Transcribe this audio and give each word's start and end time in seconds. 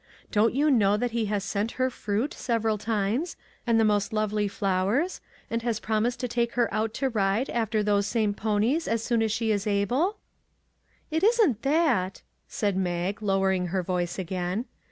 Don't 0.31 0.55
you 0.55 0.71
know 0.71 0.97
that 0.97 1.11
he 1.11 1.25
has 1.27 1.43
sent 1.43 1.73
her 1.73 1.91
fruit 1.91 2.33
several 2.33 2.79
times, 2.79 3.35
and 3.67 3.79
the 3.79 3.83
most 3.85 4.11
lovely 4.11 4.47
flowers; 4.47 5.21
and 5.47 5.61
has 5.61 5.79
promised 5.79 6.19
to 6.21 6.27
take 6.27 6.53
her 6.53 6.73
out 6.73 6.91
to 6.95 7.09
ride 7.09 7.51
after 7.51 7.83
those 7.83 8.07
same 8.07 8.33
ponies 8.33 8.87
as 8.87 9.03
soon 9.03 9.21
as 9.21 9.31
she 9.31 9.51
is 9.51 9.67
able?"" 9.67 10.17
It 11.11 11.21
isn't 11.23 11.61
that," 11.61 12.23
said 12.47 12.75
Mag, 12.75 13.21
lowering 13.21 13.67
her 13.67 13.83
voice 13.83 14.17
again. 14.17 14.65